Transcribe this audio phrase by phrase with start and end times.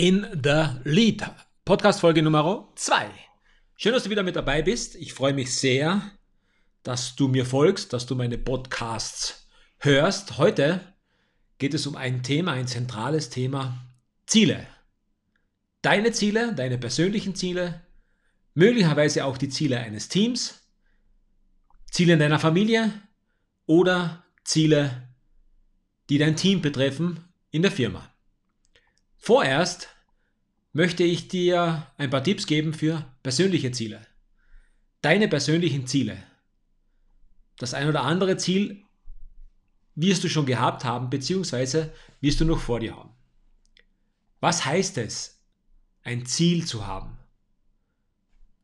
[0.00, 1.30] in the Lead.
[1.66, 3.10] Podcast Folge Nummer 2.
[3.76, 4.96] Schön, dass du wieder mit dabei bist.
[4.96, 6.00] Ich freue mich sehr,
[6.82, 9.46] dass du mir folgst, dass du meine Podcasts
[9.78, 10.38] hörst.
[10.38, 10.80] Heute
[11.58, 13.92] geht es um ein Thema, ein zentrales Thema,
[14.24, 14.66] Ziele.
[15.82, 17.82] Deine Ziele, deine persönlichen Ziele,
[18.54, 20.66] möglicherweise auch die Ziele eines Teams,
[21.90, 22.90] Ziele in deiner Familie
[23.66, 25.10] oder Ziele,
[26.08, 28.09] die dein Team betreffen in der Firma.
[29.22, 29.88] Vorerst
[30.72, 34.00] möchte ich dir ein paar Tipps geben für persönliche Ziele.
[35.02, 36.22] Deine persönlichen Ziele.
[37.58, 38.82] Das ein oder andere Ziel
[39.94, 43.10] wirst du schon gehabt haben, beziehungsweise wirst du noch vor dir haben.
[44.40, 45.44] Was heißt es,
[46.02, 47.18] ein Ziel zu haben?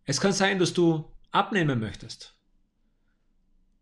[0.04, 2.34] Es kann sein, dass du abnehmen möchtest.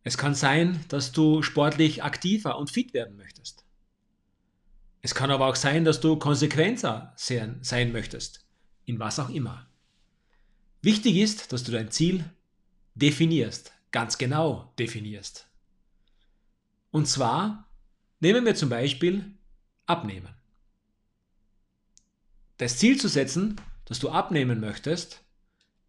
[0.02, 3.63] Es kann sein, dass du sportlich aktiver und fit werden möchtest.
[5.04, 8.46] Es kann aber auch sein, dass du konsequenter sein möchtest,
[8.86, 9.68] in was auch immer.
[10.80, 12.24] Wichtig ist, dass du dein Ziel
[12.94, 15.46] definierst, ganz genau definierst.
[16.90, 17.68] Und zwar
[18.20, 19.30] nehmen wir zum Beispiel
[19.84, 20.34] Abnehmen.
[22.56, 25.22] Das Ziel zu setzen, dass du abnehmen möchtest,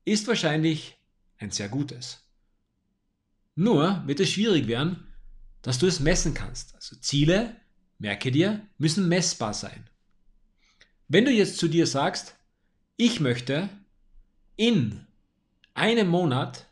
[0.04, 0.98] ist wahrscheinlich
[1.38, 2.22] ein sehr gutes.
[3.56, 5.08] Nur wird es schwierig werden,
[5.62, 6.76] dass du es messen kannst.
[6.76, 7.56] Also Ziele
[7.98, 9.90] merke dir, müssen messbar sein.
[11.08, 12.36] Wenn du jetzt zu dir sagst,
[12.98, 13.70] ich möchte
[14.56, 15.06] in
[15.74, 16.68] einem Monat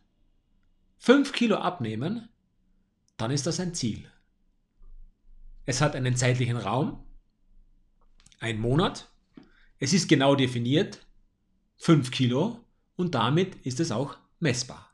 [0.99, 2.29] 5 Kilo abnehmen,
[3.17, 4.09] dann ist das ein Ziel.
[5.65, 7.03] Es hat einen zeitlichen Raum,
[8.39, 9.09] ein Monat,
[9.79, 11.05] es ist genau definiert,
[11.77, 12.63] 5 Kilo
[12.95, 14.92] und damit ist es auch messbar.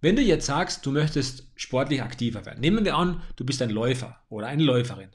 [0.00, 3.70] Wenn du jetzt sagst, du möchtest sportlich aktiver werden, nehmen wir an, du bist ein
[3.70, 5.10] Läufer oder eine Läuferin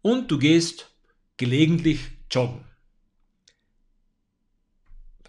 [0.00, 0.90] und du gehst
[1.36, 2.64] gelegentlich joggen.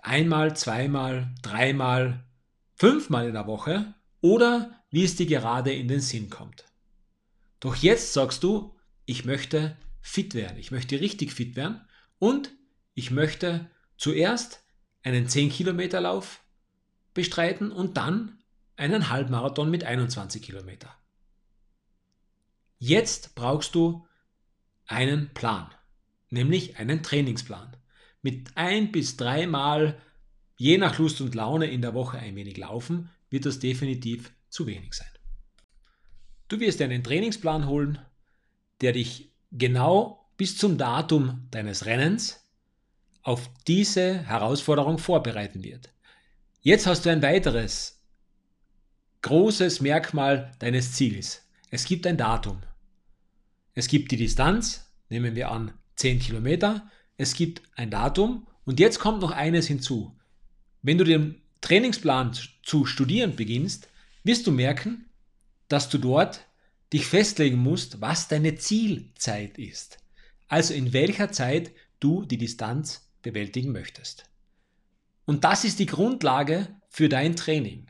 [0.02, 2.26] Einmal, zweimal, dreimal,
[2.76, 6.66] fünfmal in der Woche oder wie es dir gerade in den Sinn kommt.
[7.60, 11.82] Doch jetzt sagst du, ich möchte fit werden, ich möchte richtig fit werden
[12.20, 12.52] und
[12.94, 14.64] ich möchte zuerst
[15.04, 16.42] einen 10 Kilometer Lauf
[17.14, 18.43] bestreiten und dann
[18.76, 20.94] einen Halbmarathon mit 21 Kilometer.
[22.80, 24.06] Jetzt brauchst du
[24.88, 25.72] einen Plan,
[26.30, 27.78] nämlich einen Trainingsplan.
[28.22, 30.02] Mit ein bis dreimal,
[30.58, 34.68] je nach Lust und Laune in der Woche ein wenig laufen, wird das definitiv zu
[34.68, 35.08] wenig sein.
[36.48, 38.00] Du wirst dir einen Trainingsplan holen,
[38.82, 42.44] der dich genau bis zum Datum deines Rennens
[43.22, 45.94] auf diese Herausforderung vorbereiten wird.
[46.62, 48.03] Jetzt hast du ein weiteres
[49.24, 51.42] großes Merkmal deines Ziels.
[51.72, 52.62] Es gibt ein Datum.
[53.74, 56.90] Es gibt die Distanz, nehmen wir an 10 Kilometer.
[57.18, 60.16] Es gibt ein Datum und jetzt kommt noch eines hinzu.
[60.82, 63.88] Wenn du den Trainingsplan zu studieren beginnst,
[64.24, 65.06] wirst du merken,
[65.70, 66.46] dass du dort
[66.92, 70.00] dich festlegen musst, was deine Zielzeit ist.
[70.48, 74.26] Also in welcher Zeit du die Distanz bewältigen möchtest.
[75.26, 77.88] Und das ist die Grundlage für dein Training.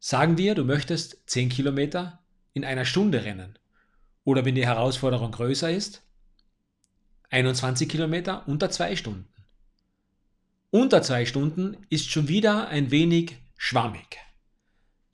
[0.00, 2.22] Sagen wir, du möchtest 10 Kilometer
[2.52, 3.58] in einer Stunde rennen.
[4.24, 6.02] Oder wenn die Herausforderung größer ist,
[7.30, 9.28] 21 Kilometer unter zwei Stunden.
[10.70, 14.18] Unter zwei Stunden ist schon wieder ein wenig schwammig.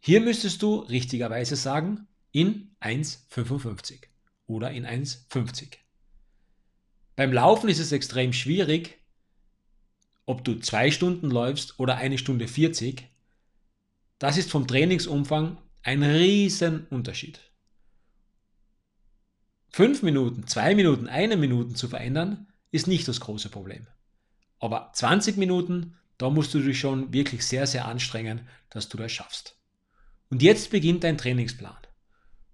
[0.01, 4.01] Hier müsstest du richtigerweise sagen, in 1,55
[4.47, 5.79] oder in 1,50.
[7.17, 8.99] Beim Laufen ist es extrem schwierig,
[10.27, 13.09] ob du zwei Stunden läufst oder eine Stunde 40,
[14.19, 17.41] das ist vom Trainingsumfang ein riesen Unterschied.
[19.71, 23.87] Fünf Minuten, zwei Minuten, eine Minute zu verändern, ist nicht das große Problem.
[24.61, 29.13] Aber 20 Minuten, da musst du dich schon wirklich sehr, sehr anstrengen, dass du das
[29.13, 29.59] schaffst.
[30.31, 31.77] Und jetzt beginnt dein Trainingsplan.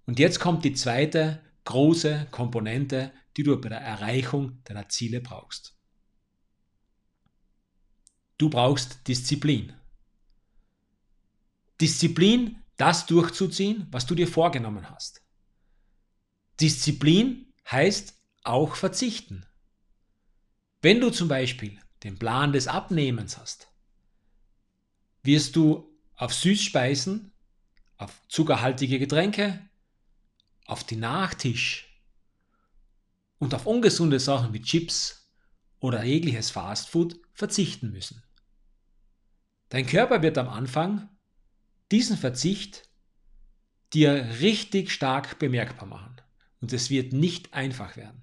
[0.05, 5.77] Und jetzt kommt die zweite große Komponente, die du bei der Erreichung deiner Ziele brauchst.
[8.37, 9.73] Du brauchst Disziplin.
[11.81, 15.21] Disziplin, das durchzuziehen, was du dir vorgenommen hast.
[16.59, 19.45] Disziplin heißt auch verzichten.
[20.81, 23.67] Wenn du zum Beispiel den Plan des Abnehmens hast,
[25.23, 27.31] wirst du auf Süßspeisen,
[27.97, 29.69] auf zuckerhaltige Getränke,
[30.65, 32.03] auf den Nachtisch
[33.37, 35.31] und auf ungesunde Sachen wie Chips
[35.79, 38.23] oder jegliches Fastfood verzichten müssen.
[39.69, 41.09] Dein Körper wird am Anfang
[41.91, 42.89] diesen Verzicht
[43.93, 46.21] dir richtig stark bemerkbar machen.
[46.61, 48.21] Und es wird nicht einfach werden.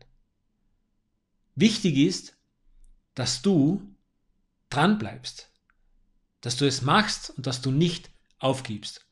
[1.54, 2.36] Wichtig ist,
[3.14, 3.82] dass du
[4.70, 5.50] dran bleibst,
[6.40, 9.06] dass du es machst und dass du nicht aufgibst.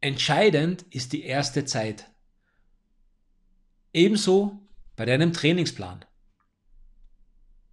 [0.00, 2.10] Entscheidend ist die erste Zeit.
[3.92, 4.60] Ebenso
[4.94, 6.04] bei deinem Trainingsplan.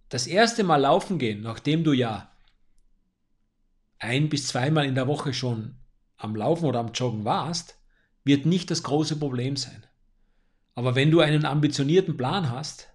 [0.08, 2.34] Das erste Mal laufen gehen, nachdem du ja
[3.98, 5.76] ein bis zweimal in der Woche schon
[6.24, 7.78] am Laufen oder am Joggen warst,
[8.24, 9.84] wird nicht das große Problem sein.
[10.74, 12.88] Aber wenn du einen ambitionierten Plan hast,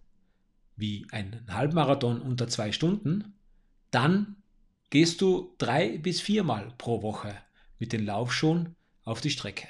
[0.76, 3.36] wie einen Halbmarathon unter zwei Stunden,
[3.92, 4.36] dann
[4.90, 7.36] gehst du drei bis viermal pro Woche
[7.78, 9.68] mit den Laufschuhen auf die Strecke.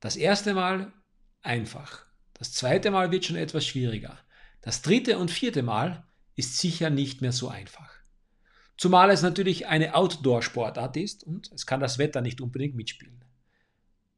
[0.00, 0.92] Das erste Mal
[1.42, 2.06] einfach.
[2.34, 4.18] Das zweite Mal wird schon etwas schwieriger.
[4.62, 6.04] Das dritte und vierte Mal
[6.36, 7.99] ist sicher nicht mehr so einfach.
[8.80, 13.22] Zumal es natürlich eine Outdoor-Sportart ist und es kann das Wetter nicht unbedingt mitspielen.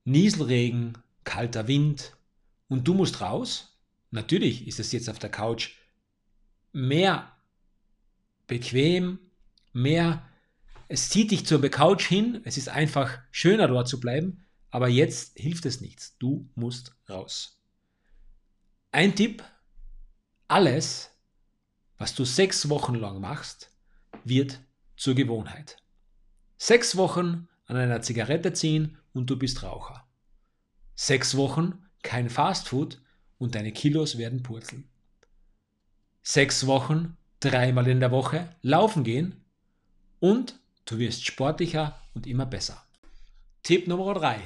[0.05, 2.17] Nieselregen, kalter Wind
[2.69, 3.77] und du musst raus.
[4.13, 5.71] Natürlich ist es jetzt auf der Couch
[6.71, 7.33] mehr
[8.47, 9.19] bequem,
[9.73, 10.25] mehr,
[10.87, 15.37] es zieht dich zur Couch hin, es ist einfach schöner dort zu bleiben, aber jetzt
[15.37, 16.17] hilft es nichts.
[16.19, 17.61] Du musst raus.
[18.93, 19.43] Ein Tipp,
[20.47, 21.11] alles,
[21.99, 23.72] was du sechs Wochen lang machst,
[24.25, 24.61] wird
[24.97, 25.77] zur Gewohnheit.
[26.57, 30.07] Sechs Wochen an einer Zigarette ziehen und du bist Raucher.
[30.95, 33.01] Sechs Wochen kein Fastfood
[33.39, 34.89] und deine Kilos werden purzeln.
[36.23, 39.45] Sechs Wochen, dreimal in der Woche laufen gehen
[40.21, 42.87] und du wirst sportlicher und immer besser.
[43.63, 44.41] Tipp Nummer drei: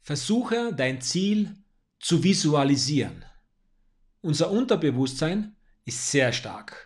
[0.00, 1.56] Versuche dein Ziel
[1.98, 3.24] zu visualisieren.
[4.22, 6.85] Unser Unterbewusstsein ist sehr stark.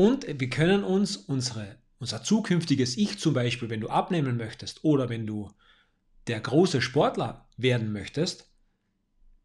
[0.00, 5.10] Und wir können uns unsere, unser zukünftiges Ich zum Beispiel, wenn du abnehmen möchtest oder
[5.10, 5.50] wenn du
[6.26, 8.50] der große Sportler werden möchtest,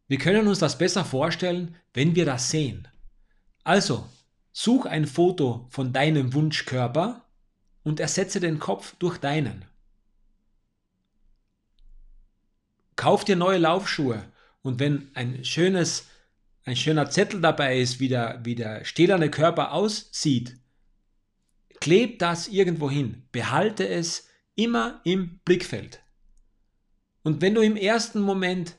[0.07, 2.87] wir können uns das besser vorstellen, wenn wir das sehen.
[3.65, 4.07] Also,
[4.53, 7.25] such ein Foto von deinem Wunschkörper
[7.83, 9.65] und ersetze den Kopf durch deinen.
[12.95, 14.23] Kauf dir neue Laufschuhe
[14.61, 16.07] und wenn ein schönes,
[16.65, 20.57] ein schöner Zettel dabei ist, wie der, wie der stählerne Körper aussieht,
[21.79, 23.27] kleb das irgendwo hin.
[23.31, 26.01] Behalte es immer im Blickfeld.
[27.21, 28.77] Und wenn du im ersten Moment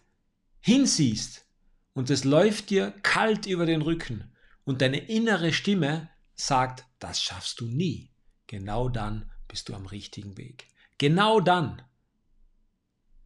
[0.60, 1.46] hinsiehst
[1.94, 4.32] und es läuft dir kalt über den Rücken
[4.64, 8.10] und deine innere Stimme sagt, das schaffst du nie,
[8.48, 10.66] genau dann bist du am richtigen Weg.
[10.98, 11.82] Genau dann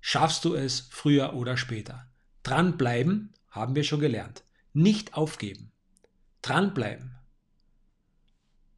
[0.00, 2.10] schaffst du es früher oder später.
[2.42, 4.42] Dranbleiben haben wir schon gelernt.
[4.72, 5.72] Nicht aufgeben.
[6.42, 7.16] Dranbleiben.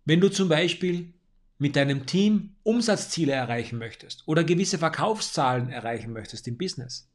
[0.04, 1.12] Wenn du zum Beispiel
[1.58, 7.08] mit deinem Team Umsatzziele erreichen möchtest oder gewisse Verkaufszahlen erreichen möchtest im Business,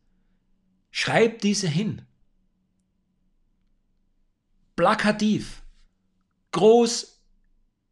[0.90, 2.04] schreib diese hin.
[4.76, 5.64] Plakativ,
[6.52, 7.22] groß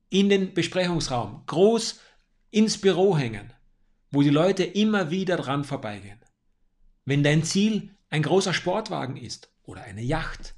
[0.09, 1.99] in den Besprechungsraum, groß
[2.51, 3.51] ins Büro hängen,
[4.11, 6.19] wo die Leute immer wieder dran vorbeigehen.
[7.03, 10.54] Wenn dein Ziel ein großer Sportwagen ist oder eine Yacht,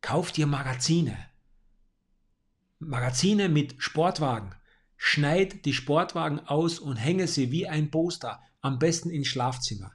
[0.00, 1.16] kauf dir Magazine.
[2.78, 4.54] Magazine mit Sportwagen
[5.02, 9.94] Schneid die Sportwagen aus und hänge sie wie ein Poster, am besten ins Schlafzimmer.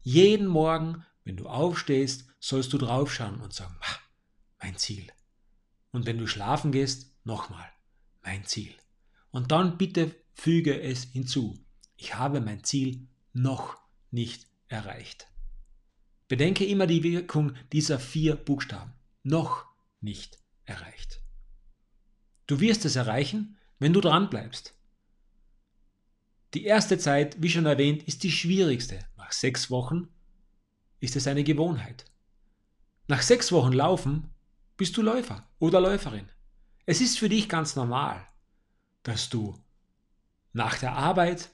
[0.00, 3.76] Jeden Morgen, wenn du aufstehst, sollst du draufschauen und sagen,
[4.60, 5.06] mein Ziel.
[5.92, 7.70] Und wenn du schlafen gehst, nochmal,
[8.22, 8.74] mein Ziel.
[9.30, 11.64] Und dann bitte füge es hinzu.
[11.96, 13.78] Ich habe mein Ziel noch
[14.10, 15.28] nicht erreicht.
[16.26, 18.92] Bedenke immer die Wirkung dieser vier Buchstaben.
[19.22, 19.66] Noch
[20.00, 21.20] nicht erreicht.
[22.46, 24.74] Du wirst es erreichen, wenn du dran bleibst.
[26.54, 28.98] Die erste Zeit, wie schon erwähnt, ist die schwierigste.
[29.16, 30.08] Nach sechs Wochen
[30.98, 32.06] ist es eine Gewohnheit.
[33.06, 34.30] Nach sechs Wochen Laufen
[34.76, 36.28] bist du Läufer oder Läuferin.
[36.86, 38.26] Es ist für dich ganz normal,
[39.02, 39.62] dass du
[40.52, 41.50] nach der Arbeit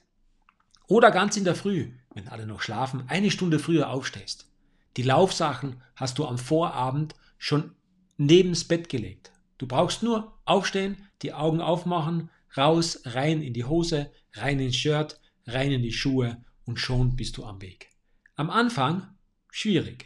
[0.87, 4.49] oder ganz in der Früh, wenn alle noch schlafen, eine Stunde früher aufstehst.
[4.95, 7.75] Die Laufsachen hast du am Vorabend schon
[8.17, 9.31] nebens Bett gelegt.
[9.57, 15.19] Du brauchst nur aufstehen, die Augen aufmachen, raus, rein in die Hose, rein ins Shirt,
[15.45, 17.89] rein in die Schuhe und schon bist du am Weg.
[18.35, 19.15] Am Anfang
[19.51, 20.05] schwierig.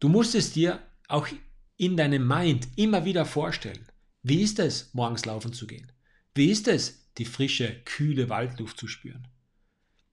[0.00, 1.28] Du musst es dir auch
[1.76, 3.86] in deinem Mind immer wieder vorstellen.
[4.22, 5.92] Wie ist es, morgens laufen zu gehen?
[6.34, 9.28] Wie ist es, die frische, kühle Waldluft zu spüren?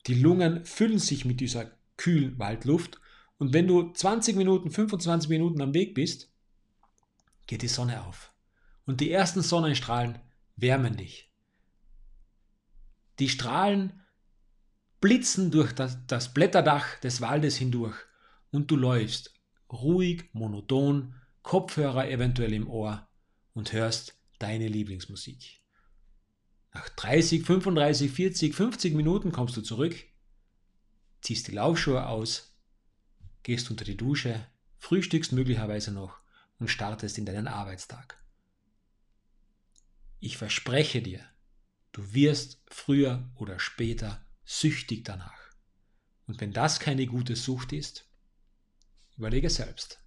[0.07, 3.00] Die Lungen füllen sich mit dieser kühlen Waldluft
[3.41, 6.31] und wenn du 20 Minuten, 25 Minuten am Weg bist,
[7.47, 8.31] geht die Sonne auf.
[8.85, 10.19] Und die ersten Sonnenstrahlen
[10.57, 11.33] wärmen dich.
[13.17, 13.99] Die Strahlen
[14.99, 17.95] blitzen durch das, das Blätterdach des Waldes hindurch
[18.51, 19.33] und du läufst
[19.71, 23.09] ruhig, monoton Kopfhörer eventuell im Ohr
[23.55, 25.63] und hörst deine Lieblingsmusik.
[26.75, 29.95] Nach 30, 35, 40, 50 Minuten kommst du zurück,
[31.21, 32.50] ziehst die Laufschuhe aus,
[33.43, 36.19] gehst unter die Dusche, frühstückst möglicherweise noch
[36.59, 38.21] und startest in deinen Arbeitstag.
[40.19, 41.25] Ich verspreche dir,
[41.91, 45.39] du wirst früher oder später süchtig danach.
[46.27, 48.07] Und wenn das keine gute Sucht ist,
[49.17, 49.99] überlege selbst.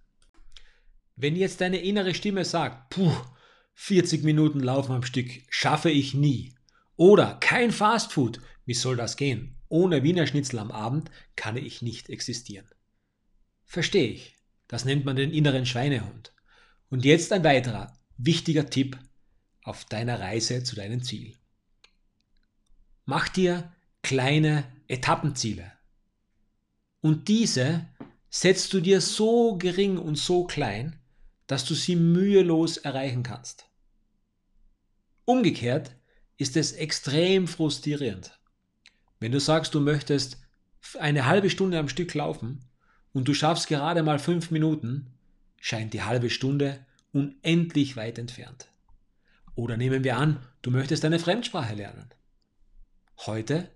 [1.15, 3.15] Wenn jetzt deine innere Stimme sagt, puh,
[3.75, 6.55] 40 Minuten Laufen am Stück schaffe ich nie.
[6.95, 9.57] Oder kein Fastfood, wie soll das gehen?
[9.67, 12.67] Ohne Wiener Schnitzel am Abend kann ich nicht existieren.
[13.65, 14.35] Verstehe ich.
[14.67, 16.33] Das nennt man den inneren Schweinehund.
[16.89, 18.97] Und jetzt ein weiterer wichtiger Tipp
[19.63, 21.35] auf deiner Reise zu deinem Ziel.
[23.05, 25.71] Mach dir kleine Etappenziele.
[27.01, 27.87] Und diese
[28.29, 30.99] setzt du dir so gering und so klein,
[31.47, 33.65] dass du sie mühelos erreichen kannst.
[35.25, 35.95] Umgekehrt
[36.37, 38.39] ist es extrem frustrierend,
[39.19, 40.37] wenn du sagst, du möchtest
[40.99, 42.63] eine halbe Stunde am Stück laufen
[43.15, 45.07] und du schaffst gerade mal fünf Minuten,
[45.61, 48.67] scheint die halbe Stunde unendlich weit entfernt.
[49.55, 52.09] Oder nehmen wir an, du möchtest eine Fremdsprache lernen.
[53.19, 53.71] Heute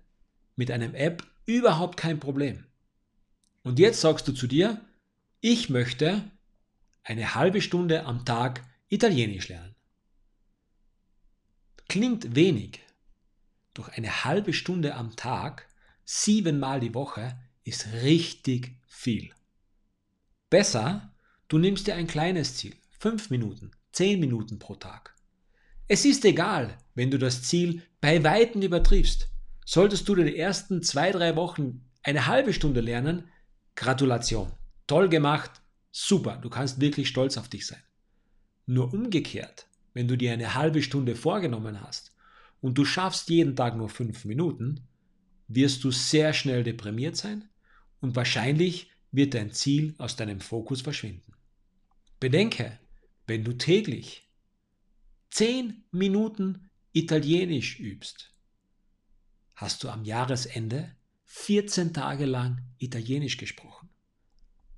[0.56, 2.66] mit einem App überhaupt kein Problem.
[3.62, 4.78] Und jetzt sagst du zu dir,
[5.40, 6.22] ich möchte
[7.02, 9.74] eine halbe Stunde am Tag Italienisch lernen.
[11.88, 12.80] Klingt wenig,
[13.72, 15.66] doch eine halbe Stunde am Tag,
[16.04, 19.30] siebenmal die Woche, ist richtig viel.
[20.50, 21.14] Besser,
[21.48, 25.16] du nimmst dir ein kleines Ziel, fünf Minuten, zehn Minuten pro Tag.
[25.88, 29.28] Es ist egal, wenn du das Ziel bei Weitem übertriffst.
[29.64, 33.28] Solltest du die ersten zwei, drei Wochen eine halbe Stunde lernen,
[33.74, 34.52] Gratulation.
[34.86, 37.82] Toll gemacht, Super, du kannst wirklich stolz auf dich sein.
[38.66, 42.14] Nur umgekehrt, wenn du dir eine halbe Stunde vorgenommen hast
[42.60, 44.86] und du schaffst jeden Tag nur fünf Minuten,
[45.48, 47.48] wirst du sehr schnell deprimiert sein
[48.00, 51.32] und wahrscheinlich wird dein Ziel aus deinem Fokus verschwinden.
[52.18, 52.78] Bedenke,
[53.26, 54.28] wenn du täglich
[55.30, 58.34] zehn Minuten Italienisch übst,
[59.54, 63.90] hast du am Jahresende 14 Tage lang Italienisch gesprochen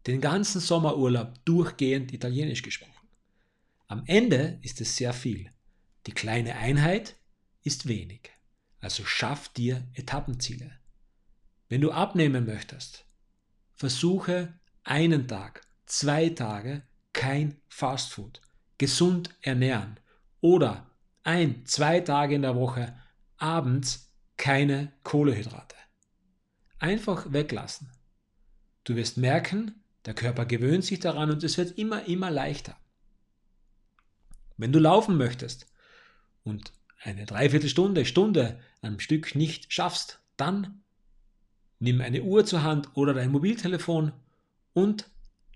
[0.06, 3.08] den ganzen Sommerurlaub durchgehend Italienisch gesprochen.
[3.86, 5.52] Am Ende ist es sehr viel.
[6.06, 7.16] Die kleine Einheit
[7.62, 8.30] ist wenig.
[8.80, 10.72] Also schaff dir Etappenziele.
[11.68, 13.06] Wenn du abnehmen möchtest,
[13.82, 18.40] versuche einen Tag, zwei Tage kein Fastfood,
[18.78, 19.98] gesund ernähren
[20.40, 20.88] oder
[21.24, 22.96] ein, zwei Tage in der Woche
[23.38, 25.74] abends keine Kohlehydrate.
[26.78, 27.90] Einfach weglassen.
[28.84, 32.76] Du wirst merken, der Körper gewöhnt sich daran und es wird immer, immer leichter.
[34.56, 35.66] Wenn du laufen möchtest
[36.44, 40.81] und eine Dreiviertelstunde, Stunde am Stück nicht schaffst, dann
[41.82, 44.12] nimm eine Uhr zur Hand oder dein Mobiltelefon
[44.72, 45.10] und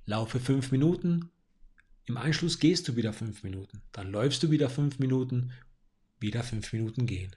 [0.06, 1.30] laufe fünf Minuten.
[2.04, 3.82] Im Anschluss gehst du wieder fünf Minuten.
[3.92, 5.52] Dann läufst du wieder fünf Minuten,
[6.18, 7.34] wieder fünf Minuten gehen.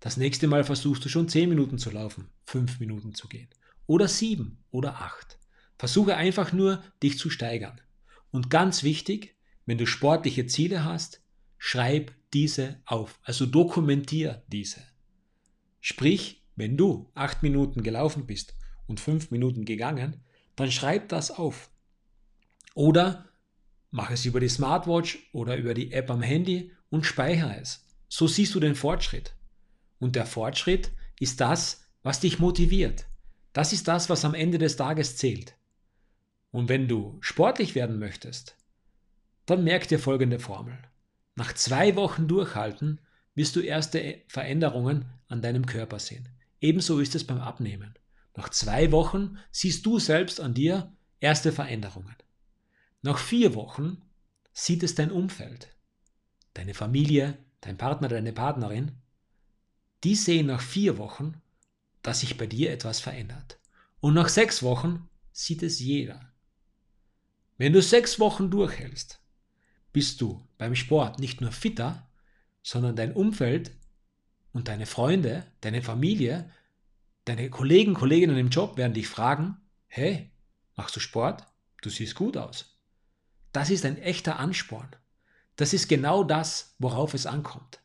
[0.00, 3.48] Das nächste Mal versuchst du schon zehn Minuten zu laufen, fünf Minuten zu gehen.
[3.86, 5.38] Oder sieben oder acht.
[5.78, 7.80] Versuche einfach nur, dich zu steigern.
[8.30, 11.22] Und ganz wichtig, wenn du sportliche Ziele hast,
[11.58, 13.20] schreib diese auf.
[13.22, 14.82] Also dokumentier diese.
[15.80, 18.54] Sprich, wenn du acht Minuten gelaufen bist
[18.86, 20.24] und fünf Minuten gegangen,
[20.56, 21.70] dann schreib das auf.
[22.74, 23.26] Oder
[23.90, 27.84] mach es über die Smartwatch oder über die App am Handy und speichere es.
[28.08, 29.34] So siehst du den Fortschritt.
[29.98, 33.06] Und der Fortschritt ist das, was dich motiviert.
[33.52, 35.54] Das ist das, was am Ende des Tages zählt.
[36.50, 38.56] Und wenn du sportlich werden möchtest,
[39.46, 40.76] dann merk dir folgende Formel.
[41.34, 43.00] Nach zwei Wochen Durchhalten
[43.34, 46.28] wirst du erste Veränderungen an deinem Körper sehen.
[46.60, 47.94] Ebenso ist es beim Abnehmen.
[48.34, 52.16] Nach zwei Wochen siehst du selbst an dir erste Veränderungen.
[53.02, 54.02] Nach vier Wochen
[54.52, 55.74] sieht es dein Umfeld,
[56.54, 58.92] deine Familie, dein Partner, deine Partnerin.
[60.04, 61.40] Die sehen nach vier Wochen,
[62.02, 63.58] dass sich bei dir etwas verändert.
[64.00, 66.32] Und nach sechs Wochen sieht es jeder.
[67.58, 69.20] Wenn du sechs Wochen durchhältst,
[69.92, 72.08] bist du beim Sport nicht nur fitter,
[72.62, 73.72] sondern dein Umfeld
[74.56, 76.50] und deine Freunde, deine Familie,
[77.26, 80.30] deine Kollegen, Kolleginnen im Job werden dich fragen, hey,
[80.76, 81.44] machst du Sport?
[81.82, 82.78] Du siehst gut aus.
[83.52, 84.88] Das ist ein echter Ansporn.
[85.56, 87.80] Das ist genau das, worauf es ankommt.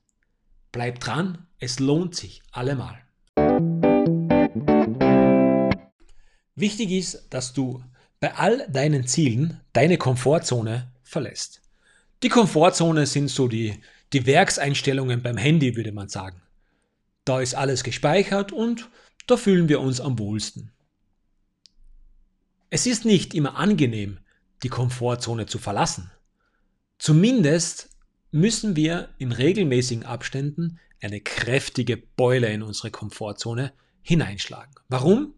[0.71, 3.01] Bleib dran, es lohnt sich allemal.
[6.55, 7.83] Wichtig ist, dass du
[8.21, 11.61] bei all deinen Zielen deine Komfortzone verlässt.
[12.23, 13.81] Die Komfortzone sind so die,
[14.13, 16.41] die Werkseinstellungen beim Handy, würde man sagen.
[17.25, 18.89] Da ist alles gespeichert und
[19.27, 20.71] da fühlen wir uns am wohlsten.
[22.69, 24.19] Es ist nicht immer angenehm,
[24.63, 26.11] die Komfortzone zu verlassen.
[26.97, 27.89] Zumindest
[28.31, 34.73] müssen wir in regelmäßigen Abständen eine kräftige Beule in unsere Komfortzone hineinschlagen.
[34.87, 35.33] Warum?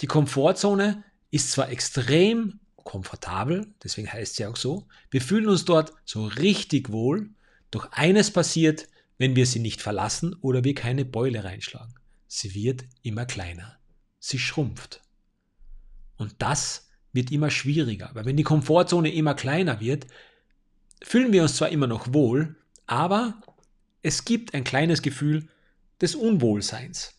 [0.00, 5.92] Die Komfortzone ist zwar extrem komfortabel, deswegen heißt sie auch so, wir fühlen uns dort
[6.04, 7.30] so richtig wohl,
[7.70, 8.88] doch eines passiert,
[9.22, 11.94] wenn wir sie nicht verlassen oder wir keine Beule reinschlagen.
[12.26, 13.78] Sie wird immer kleiner.
[14.18, 15.00] Sie schrumpft.
[16.16, 20.06] Und das wird immer schwieriger, weil wenn die Komfortzone immer kleiner wird,
[21.02, 23.40] fühlen wir uns zwar immer noch wohl, aber
[24.02, 25.48] es gibt ein kleines Gefühl
[26.00, 27.14] des Unwohlseins.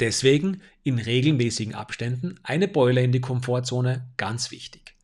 [0.00, 4.94] Deswegen in regelmäßigen Abständen eine Beule in die Komfortzone ganz wichtig.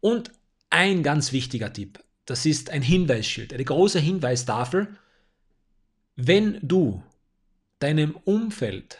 [0.00, 0.32] Und
[0.70, 4.96] ein ganz wichtiger Tipp, das ist ein Hinweisschild, eine große Hinweistafel.
[6.16, 7.02] Wenn du
[7.78, 8.98] deinem Umfeld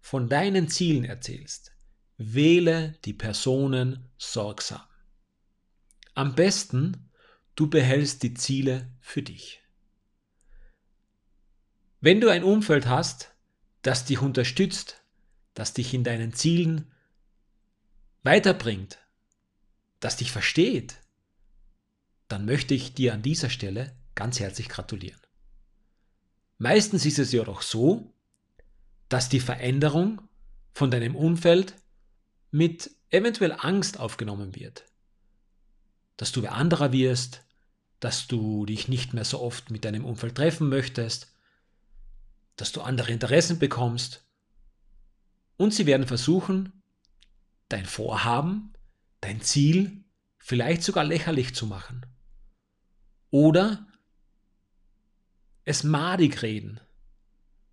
[0.00, 1.72] von deinen Zielen erzählst,
[2.16, 4.82] wähle die Personen sorgsam.
[6.14, 7.10] Am besten,
[7.56, 9.62] du behältst die Ziele für dich.
[12.00, 13.34] Wenn du ein Umfeld hast,
[13.82, 15.04] das dich unterstützt,
[15.52, 16.90] das dich in deinen Zielen
[18.22, 18.98] weiterbringt,
[20.00, 21.00] das dich versteht,
[22.28, 25.20] dann möchte ich dir an dieser Stelle ganz herzlich gratulieren.
[26.58, 28.14] Meistens ist es ja doch so,
[29.08, 30.22] dass die Veränderung
[30.72, 31.74] von deinem Umfeld
[32.50, 34.84] mit eventuell Angst aufgenommen wird.
[36.16, 37.44] Dass du wer anderer wirst,
[38.00, 41.32] dass du dich nicht mehr so oft mit deinem Umfeld treffen möchtest,
[42.56, 44.24] dass du andere Interessen bekommst.
[45.56, 46.82] Und sie werden versuchen,
[47.68, 48.72] dein Vorhaben,
[49.20, 50.04] dein Ziel
[50.38, 52.06] vielleicht sogar lächerlich zu machen.
[53.30, 53.86] Oder
[55.66, 56.80] es madig reden.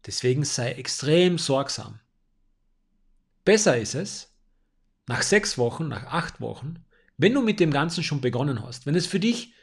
[0.05, 2.01] Deswegen sei extrem sorgsam.
[3.45, 4.35] Besser ist es,
[5.07, 6.83] nach sechs Wochen, nach acht Wochen,
[7.17, 9.53] wenn du mit dem Ganzen schon begonnen hast, wenn es für dich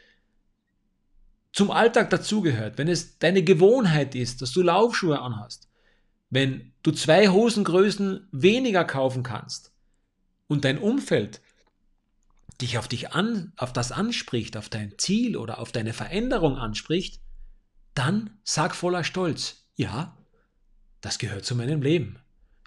[1.52, 5.68] zum Alltag dazugehört, wenn es deine Gewohnheit ist, dass du Laufschuhe anhast,
[6.30, 9.72] wenn du zwei Hosengrößen weniger kaufen kannst
[10.46, 11.40] und dein Umfeld
[12.60, 17.20] dich auf dich an, auf das anspricht, auf dein Ziel oder auf deine Veränderung anspricht,
[17.94, 20.16] dann sag voller Stolz, ja,
[21.00, 22.18] das gehört zu meinem Leben.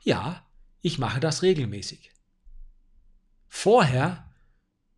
[0.03, 0.45] Ja,
[0.81, 2.11] ich mache das regelmäßig.
[3.47, 4.29] Vorher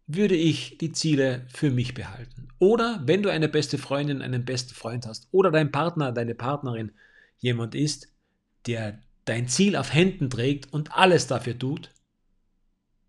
[0.07, 2.47] würde ich die Ziele für mich behalten.
[2.59, 6.91] Oder wenn du eine beste Freundin, einen besten Freund hast oder dein Partner, deine Partnerin
[7.37, 8.13] jemand ist,
[8.65, 11.91] der dein Ziel auf Händen trägt und alles dafür tut,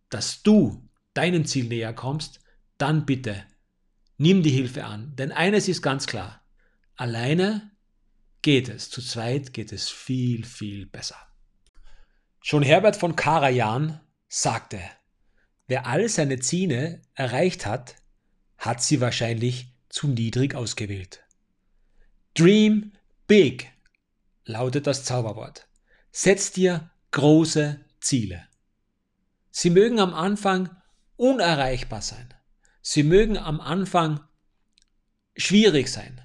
[0.09, 2.41] dass du deinem Ziel näher kommst,
[2.79, 3.45] dann bitte
[4.19, 5.15] nimm die Hilfe an.
[5.17, 6.43] Denn eines ist ganz klar,
[6.97, 7.71] alleine
[8.43, 11.17] geht es, zu zweit geht es viel, viel besser.
[12.41, 14.81] Schon Herbert von Karajan sagte,
[15.69, 17.97] Wer all seine Ziele erreicht hat,
[18.57, 21.25] hat sie wahrscheinlich zu niedrig ausgewählt.
[22.35, 22.93] Dream
[23.27, 23.73] big
[24.45, 25.67] lautet das Zauberwort.
[26.13, 28.47] Setz dir große Ziele.
[29.51, 30.71] Sie mögen am Anfang
[31.17, 32.33] unerreichbar sein.
[32.83, 34.21] Sie mögen am Anfang
[35.37, 36.21] schwierig sein.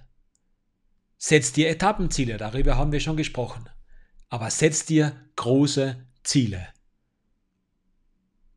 [1.24, 3.70] Setz dir Etappenziele, darüber haben wir schon gesprochen.
[4.30, 6.68] Aber setz dir große Ziele.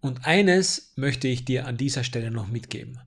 [0.01, 2.99] Und eines möchte ich dir an dieser Stelle noch mitgeben.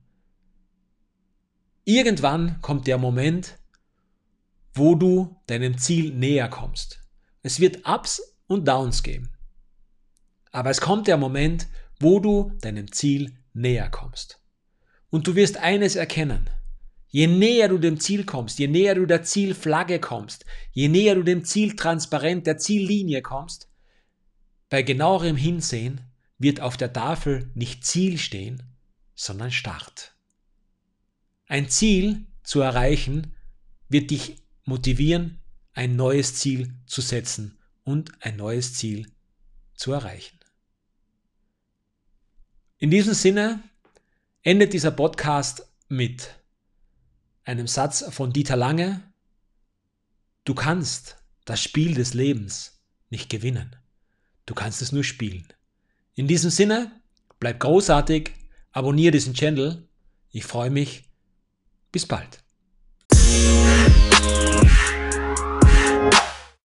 [1.84, 3.58] Irgendwann kommt der Moment,
[4.74, 7.00] wo du deinem Ziel näher kommst.
[7.42, 9.32] Es wird Ups und Downs geben.
[10.52, 11.66] Aber es kommt der Moment,
[11.98, 14.40] wo du deinem Ziel näher kommst.
[15.10, 16.48] Und du wirst eines erkennen.
[17.10, 21.22] Je näher du dem Ziel kommst, je näher du der Zielflagge kommst, je näher du
[21.22, 23.68] dem Ziel transparent, der Ziellinie kommst,
[24.68, 26.02] bei genauerem Hinsehen
[26.36, 28.62] wird auf der Tafel nicht Ziel stehen,
[29.14, 30.14] sondern Start.
[31.46, 33.34] Ein Ziel zu erreichen
[33.88, 35.40] wird dich motivieren,
[35.72, 39.10] ein neues Ziel zu setzen und ein neues Ziel
[39.74, 40.38] zu erreichen.
[42.76, 43.62] In diesem Sinne
[44.42, 46.37] endet dieser Podcast mit
[47.48, 49.02] einem Satz von Dieter Lange.
[50.44, 53.74] Du kannst das Spiel des Lebens nicht gewinnen.
[54.44, 55.48] Du kannst es nur spielen.
[56.14, 56.92] In diesem Sinne,
[57.40, 58.32] bleib großartig,
[58.72, 59.88] abonniere diesen Channel.
[60.30, 61.08] Ich freue mich.
[61.90, 62.38] Bis bald.